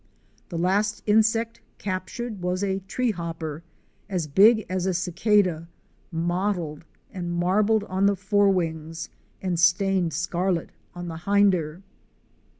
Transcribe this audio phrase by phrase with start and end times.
[0.49, 3.61] The last insect captured was a tree hopper
[4.09, 5.67] as big as a cicada,
[6.11, 9.09] mottled and marbled on the fore wings,
[9.43, 11.83] and stained scarlet on the hinder.